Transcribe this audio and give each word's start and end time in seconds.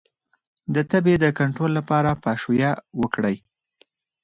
د 0.73 0.75
تبې 0.91 1.15
د 1.23 1.25
کنټرول 1.39 1.71
لپاره 1.79 2.17
پاشویه 2.23 2.71
وکړئ 3.01 3.35